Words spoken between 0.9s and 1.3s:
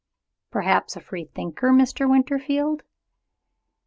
a free